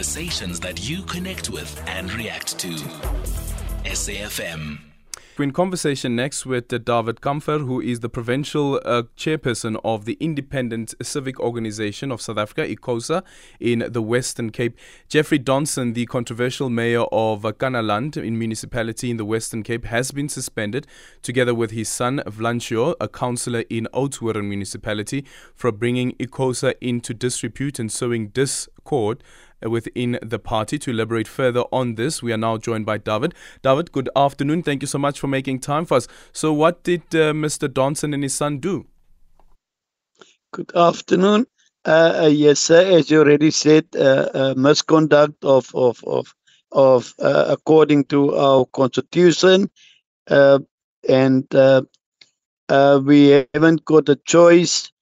[0.00, 2.68] Conversations that you connect with and react to.
[3.84, 4.78] SAFM.
[5.36, 10.16] We're in conversation next with David Kamfer, who is the provincial uh, chairperson of the
[10.18, 13.22] Independent Civic Organization of South Africa, ICOSA,
[13.58, 14.78] in the Western Cape.
[15.08, 20.12] Jeffrey Donson, the controversial mayor of uh, Kannaland in municipality in the Western Cape, has
[20.12, 20.86] been suspended,
[21.20, 27.78] together with his son Vlancio, a councillor in Oudtshoorn municipality, for bringing ICOSA into disrepute
[27.78, 29.22] and sowing discord
[29.62, 30.78] within the party.
[30.78, 33.34] To elaborate further on this, we are now joined by David.
[33.62, 34.62] David, good afternoon.
[34.62, 36.08] Thank you so much for making time for us.
[36.32, 37.68] So, what did uh, Mr.
[37.68, 38.86] Donson and his son do?
[40.52, 41.46] Good afternoon.
[41.84, 42.98] Uh, uh, yes, sir.
[42.98, 46.34] As you already said, uh, uh misconduct of of of
[46.72, 49.70] of uh, according to our constitution,
[50.28, 51.46] and
[53.06, 54.92] we haven't got a choice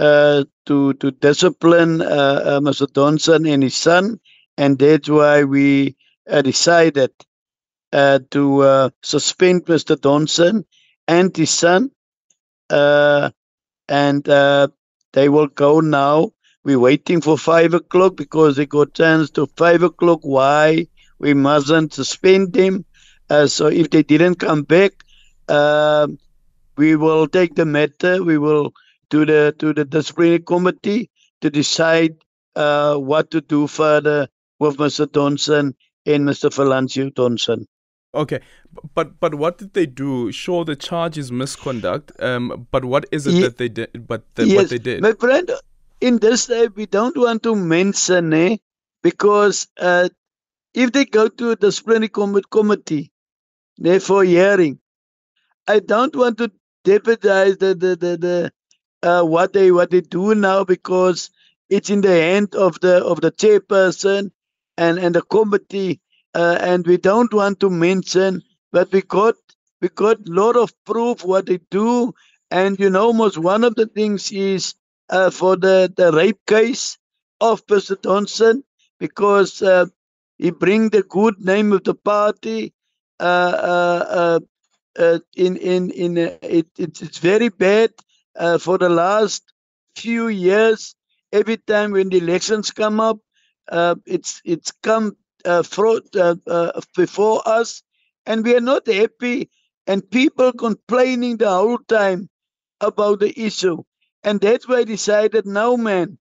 [0.00, 2.86] uh, to to discipline uh, uh, Mr.
[2.86, 4.18] Donson and his son,
[4.56, 5.94] and that's why we
[6.30, 7.10] uh, decided
[7.92, 9.96] to suspend Mr.
[9.96, 10.64] Donson
[11.06, 11.90] and his son,
[12.70, 16.30] and they will go now.
[16.64, 20.20] We're waiting for five o'clock because they got chance to five o'clock.
[20.22, 20.86] Why
[21.18, 22.86] we mustn't suspend them?
[23.48, 24.92] so if they didn't come back,
[26.78, 28.24] we will take the matter.
[28.24, 28.72] We will
[29.10, 32.16] to the to the disciplinary committee to decide
[32.56, 35.06] uh, what to do further with Mr.
[35.06, 35.74] Donson
[36.06, 36.50] and Mr.
[36.50, 37.66] Valancio Donson.
[38.12, 38.40] Okay,
[38.94, 40.32] but but what did they do?
[40.32, 42.12] Sure, the charge is misconduct.
[42.18, 44.06] Um, but what is it that they did?
[44.06, 45.50] But the, yes, what they did, my friend,
[46.00, 48.56] in this day we don't want to mention, eh,
[49.02, 50.08] because uh,
[50.74, 53.12] if they go to a disciplinary com- committee,
[53.84, 54.80] eh, for hearing,
[55.68, 56.50] I don't want to
[56.84, 58.52] deputize the the the, the
[59.02, 61.30] uh, what they what they do now because
[61.70, 64.30] it's in the hand of the of the chairperson
[64.78, 66.00] and and the committee
[66.34, 69.36] uh, and we don't want to mention but we got
[69.82, 72.14] we got a lot of proof what they do
[72.50, 74.74] and you know most one of the things is
[75.10, 76.98] uh, for the the rape case
[77.40, 77.96] of Mr.
[77.96, 78.62] Donson
[79.00, 79.86] because uh,
[80.38, 82.74] he bring the good name of the party
[83.20, 84.40] uh, uh,
[84.98, 87.92] uh, in in in it, it's very bad
[88.38, 89.42] uh, for the last
[89.96, 90.94] few years,
[91.32, 93.18] every time when the elections come up,
[93.70, 97.82] uh, it's it's come uh, for, uh, uh, before us,
[98.26, 99.50] and we are not happy.
[99.86, 102.28] And people complaining the whole time
[102.80, 103.82] about the issue,
[104.24, 106.18] and that's why I decided, no man,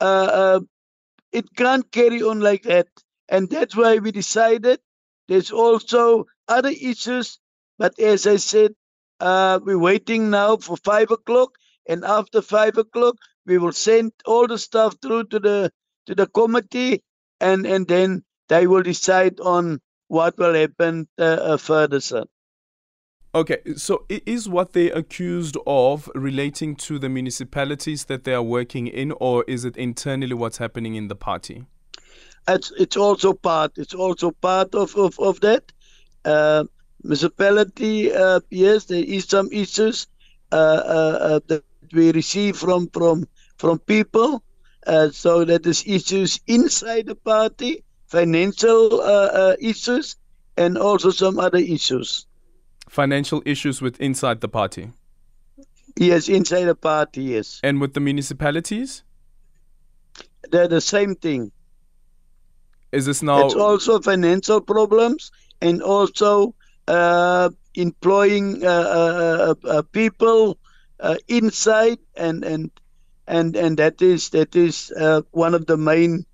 [0.00, 0.60] uh,
[1.32, 2.88] it can't carry on like that,
[3.28, 4.80] and that's why we decided.
[5.28, 7.38] There's also other issues,
[7.78, 8.74] but as I said,
[9.20, 11.56] uh, we're waiting now for five o'clock,
[11.88, 13.16] and after five o'clock,
[13.46, 15.70] we will send all the stuff through to the
[16.06, 17.02] to the committee,
[17.40, 22.24] and and then they will decide on what will happen uh, uh, further, sir.
[23.32, 28.88] Okay, so is what they accused of relating to the municipalities that they are working
[28.88, 31.64] in, or is it internally what's happening in the party?
[32.48, 33.72] It's it's also part.
[33.76, 35.72] It's also part of of of that.
[36.24, 36.64] Uh,
[37.02, 40.06] municipality, uh, yes, there is some issues
[40.52, 44.42] uh, uh, uh, that we receive from from from people.
[44.86, 49.00] Uh, so that is issues inside the party, financial
[49.60, 50.16] issues,
[50.56, 52.26] and also some other issues.
[52.88, 54.90] Financial issues with inside the party.
[55.96, 57.60] Yes, inside the party, yes.
[57.62, 59.04] And with the municipalities?
[60.50, 61.52] They're the same thing.
[62.90, 63.44] Is this now?
[63.44, 66.54] It's also financial problems and also
[66.90, 70.58] Uh, employing uh, uh, uh, uh people
[71.28, 72.68] inside and and
[73.28, 74.92] and and that is that is
[75.30, 76.26] one of the main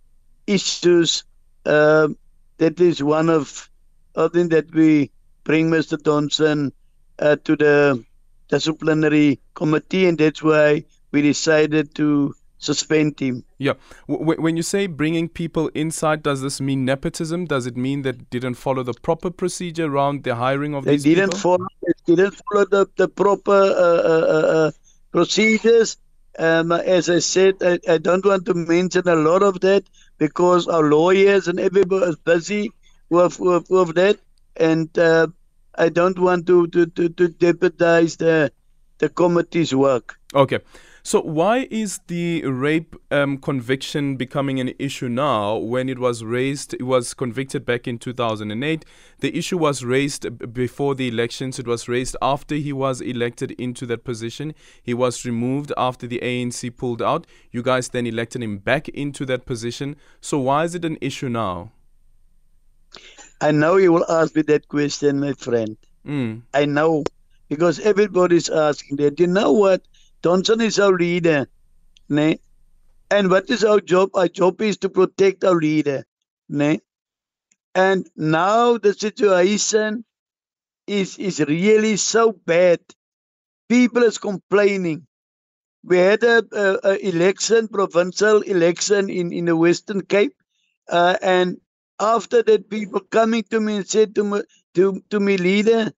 [0.47, 1.25] issues.
[1.65, 3.69] that is one of
[4.17, 5.11] I think that we
[5.45, 5.99] bring Mr.
[5.99, 6.73] Donson
[7.21, 8.03] to the
[8.49, 13.45] disciplinary committee, and that's why we decided to suspend him.
[13.59, 13.75] Yeah.
[14.09, 17.45] W- when you say bringing people inside, does this mean nepotism?
[17.45, 21.05] Does it mean that didn't follow the proper procedure around the hiring of they these
[21.05, 21.39] didn't people?
[21.39, 21.67] Follow,
[22.07, 24.71] they didn't follow the, the proper uh, uh, uh, uh,
[25.13, 25.97] procedures.
[26.39, 29.85] Um, as I said, I, I, don't want to mention a lot of that
[30.19, 32.73] because our lawyers and everybody is busy
[33.09, 34.19] with, with, with that.
[34.55, 35.29] And uh,
[35.75, 38.53] I don't want to, to, to, to jeopardize the,
[38.99, 40.19] the committee's work.
[40.35, 40.61] Okay.
[41.07, 46.75] So, why is the rape um, conviction becoming an issue now when it was raised?
[46.75, 48.85] It was convicted back in 2008.
[49.21, 53.87] The issue was raised before the elections, it was raised after he was elected into
[53.87, 54.53] that position.
[54.83, 57.25] He was removed after the ANC pulled out.
[57.53, 59.95] You guys then elected him back into that position.
[60.21, 61.71] So, why is it an issue now?
[63.41, 65.77] I know you will ask me that question, my friend.
[66.05, 66.43] Mm.
[66.53, 67.05] I know
[67.49, 69.21] because everybody's asking that.
[69.21, 69.83] You know what?
[70.23, 71.47] Donson is our leader.
[72.09, 72.39] Ne?
[73.11, 74.11] And what is our job?
[74.15, 76.05] Our job is to protect our leader.
[76.49, 76.81] Ne?
[77.75, 80.05] And now the situation
[80.87, 82.81] is, is really so bad.
[83.69, 85.07] People is complaining.
[85.85, 90.35] We had a, a, a election, provincial election in, in the Western Cape,
[90.89, 91.59] uh, and
[92.01, 94.43] after that, people coming to me and said to me,
[94.75, 95.93] to, to me, leader,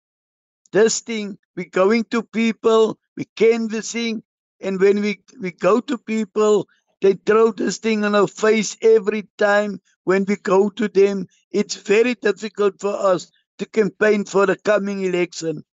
[0.72, 4.24] this thing, we're going to people, we canvassing,
[4.62, 6.68] and when we, we go to people,
[7.02, 11.28] they throw this thing on our face every time when we go to them.
[11.52, 15.64] It's very difficult for us to campaign for the coming election.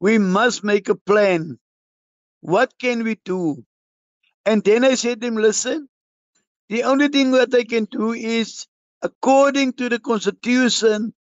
[0.00, 1.58] We must make a plan.
[2.40, 3.64] What can we do?
[4.46, 5.88] And then I said to him, listen,
[6.68, 8.66] the only thing that I can do is,
[9.02, 11.14] according to the constitution,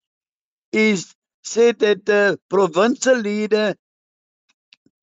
[0.72, 3.76] is said that the eh, provincial leader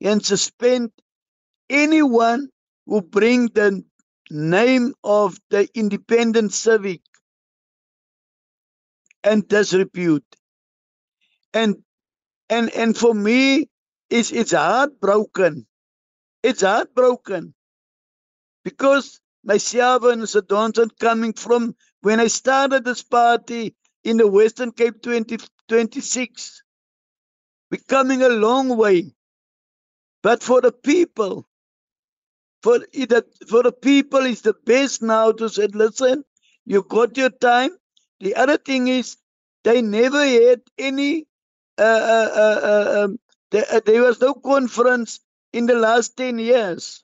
[0.03, 0.91] can suspend
[1.69, 2.49] anyone
[2.87, 3.83] who bring the
[4.31, 7.01] name of the independent civic
[9.23, 10.25] and disrepute.
[11.53, 11.77] And
[12.49, 13.69] and and for me,
[14.09, 15.67] it's it's heartbroken.
[16.43, 17.53] It's heartbroken
[18.65, 20.41] because myself and Mr.
[20.41, 23.75] Donson coming from when I started this party
[24.05, 25.01] in the Western Cape
[25.67, 26.63] 2026,
[27.71, 29.13] we're coming a long way.
[30.23, 31.47] But for the people,
[32.61, 36.23] for the, for the people, it's the best now to say, listen,
[36.65, 37.71] you got your time.
[38.19, 39.17] The other thing is,
[39.63, 41.27] they never had any,
[41.77, 43.19] uh, uh, uh, uh um,
[43.51, 45.19] there, uh, there was no conference
[45.53, 47.03] in the last 10 years.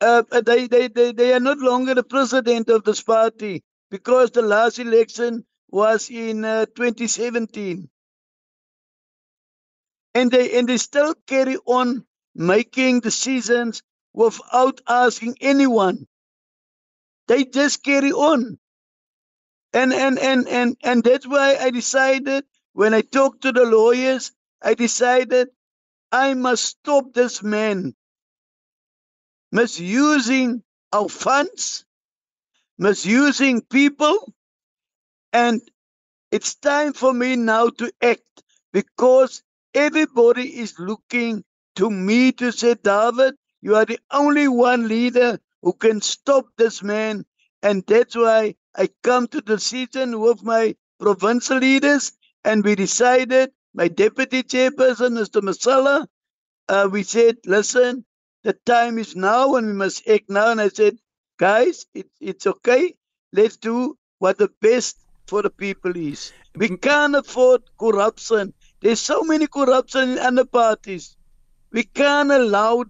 [0.00, 4.42] Uh, they, they, they, they are not longer the president of this party because the
[4.42, 7.88] last election was in uh, 2017
[10.14, 12.04] and they and they still carry on
[12.36, 13.82] making decisions
[14.14, 16.06] without asking anyone.
[17.28, 18.58] They just carry on.
[19.74, 22.44] And and and and and that's why I decided
[22.74, 24.32] when I talked to the lawyers,
[24.62, 25.48] I decided
[26.12, 27.94] I must stop this man
[29.52, 30.62] misusing
[30.92, 31.84] our funds,
[32.78, 34.34] misusing people,
[35.32, 35.60] and
[36.30, 38.42] it's time for me now to act
[38.72, 39.42] because
[39.74, 41.44] Everybody is looking
[41.76, 46.82] to me to say, David, you are the only one leader who can stop this
[46.82, 47.24] man.
[47.62, 52.12] And that's why I come to the decision with my provincial leaders,
[52.44, 55.40] and we decided, my deputy chairperson, Mr.
[55.40, 56.08] Masala,
[56.68, 58.04] uh, we said, listen,
[58.42, 60.50] the time is now and we must act now.
[60.50, 60.98] And I said,
[61.38, 62.96] guys, it, it's okay.
[63.32, 64.96] Let's do what the best
[65.30, 66.32] for the people is.
[66.56, 68.52] We can't afford corruption.
[68.80, 71.16] There's so many corruption in other parties.
[71.70, 72.84] We can't allow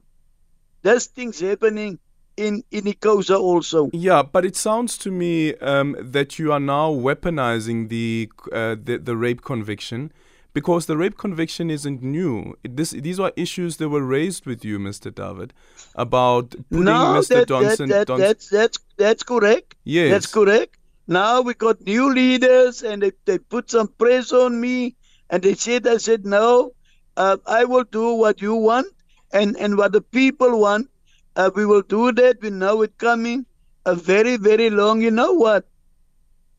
[0.82, 1.98] those things happening
[2.36, 3.90] in in Icosa also.
[3.92, 8.96] Yeah, but it sounds to me um, that you are now weaponizing the, uh, the
[9.08, 10.10] the rape conviction
[10.52, 12.56] because the rape conviction isn't new.
[12.64, 15.14] It, this, these are issues that were raised with you, Mr.
[15.14, 15.52] David,
[15.94, 17.28] about putting no, Mr.
[17.28, 17.88] That, Donson.
[17.88, 19.74] That, that, that's that's that's correct.
[19.84, 20.76] Yes, that's correct.
[21.10, 24.94] Now we got new leaders, and they, they put some pressure on me
[25.28, 26.70] and they said, I said, no,
[27.16, 28.86] uh, I will do what you want
[29.32, 30.88] and, and what the people want.
[31.34, 32.40] Uh, we will do that.
[32.40, 33.44] We know it coming
[33.86, 35.02] a very, very long.
[35.02, 35.66] You know what?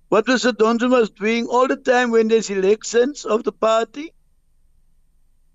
[0.10, 0.52] What Mr.
[0.52, 4.12] Donson was doing all the time when there's elections of the party?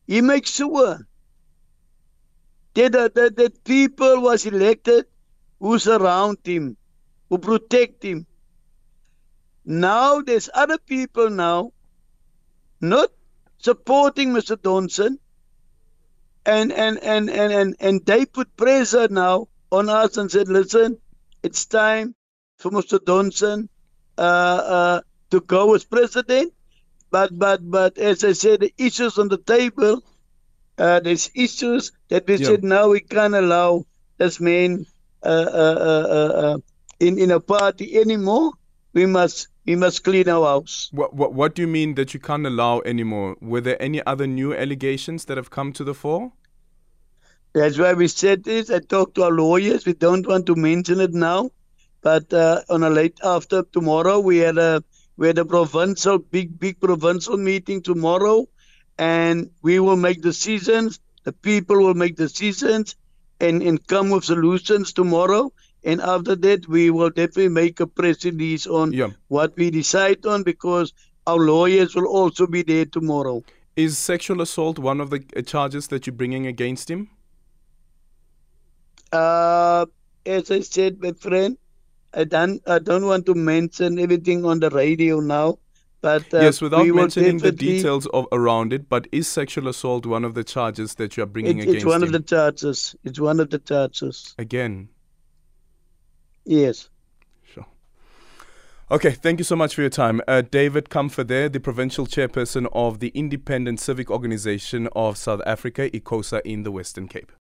[0.06, 1.06] He makes sure
[2.72, 5.04] that, that, that people was elected
[5.60, 6.78] who surround him,
[7.28, 8.26] who protect him.
[9.66, 11.72] Now there's other people now
[12.80, 13.10] not
[13.58, 14.56] supporting Mr.
[14.56, 15.18] Donson,
[16.46, 20.98] And, and, and, and, and, and they put pressure now on us and said, listen,
[21.42, 22.14] it's time
[22.58, 22.98] for Mr.
[22.98, 23.68] Donson
[24.18, 26.54] uh, uh, to go as president.
[27.10, 30.02] But, but, but as I said, the issues on the table,
[30.78, 32.46] uh, there's issues that we yeah.
[32.46, 33.86] said now we can't allow
[34.18, 34.86] this man
[35.22, 36.58] uh, uh, uh,
[37.00, 38.52] in, in a party anymore.
[38.94, 40.88] We must we must clean our house.
[40.92, 43.36] What, what, what do you mean that you can't allow anymore?
[43.40, 46.32] Were there any other new allegations that have come to the fore?
[47.52, 48.70] That's why we said this.
[48.70, 49.86] I talked to our lawyers.
[49.86, 51.50] We don't want to mention it now,
[52.02, 54.84] but uh, on a late after tomorrow, we had a
[55.16, 58.46] we had a provincial big big provincial meeting tomorrow,
[58.98, 61.00] and we will make decisions.
[61.24, 62.94] The people will make decisions,
[63.40, 65.50] and and come with solutions tomorrow.
[65.86, 69.10] And after that, we will definitely make a press release on Yeah.
[69.28, 70.92] what we decide on because
[71.28, 73.42] our lawyers will also be there tomorrow.
[73.76, 77.08] Is sexual assault one of the uh, charges that you're bringing against him?
[79.12, 79.86] Uh,
[80.24, 81.56] as I said, my friend,
[82.14, 85.58] I don't, I don't want to mention everything on the radio now,
[86.00, 90.24] but uh, yes, without mentioning the details of around it, but is sexual assault one
[90.24, 92.08] of the charges that you are bringing It, against it's one him?
[92.08, 92.96] of the charges.
[93.04, 94.34] It's one of the charges.
[94.38, 94.88] Again.
[96.46, 96.88] Yes.
[97.42, 97.66] Sure.
[98.88, 100.20] Okay, thank you so much for your time.
[100.28, 105.90] Uh, David Kamfer there, the provincial chairperson of the Independent Civic Organization of South Africa,
[105.90, 107.32] ICOSA, in the Western Cape.